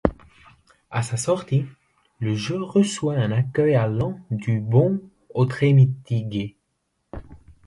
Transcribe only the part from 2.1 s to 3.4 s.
le jeu reçoit un